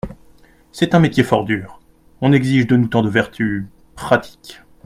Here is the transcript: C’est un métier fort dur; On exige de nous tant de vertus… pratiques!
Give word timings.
C’est 0.71 0.95
un 0.95 0.99
métier 0.99 1.23
fort 1.23 1.45
dur; 1.45 1.79
On 2.21 2.31
exige 2.31 2.65
de 2.65 2.75
nous 2.75 2.87
tant 2.87 3.03
de 3.03 3.09
vertus… 3.09 3.67
pratiques! 3.93 4.59